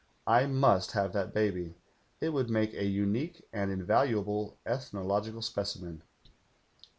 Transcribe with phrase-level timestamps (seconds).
[0.25, 1.75] 'I must have that baby.
[2.21, 6.01] It woidd make a unique and invaluable ethnological specimen.'